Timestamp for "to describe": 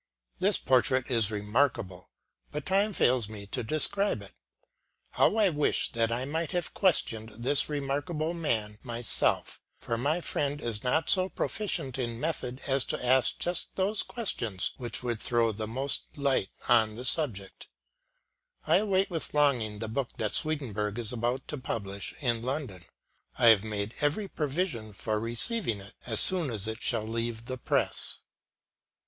3.45-4.23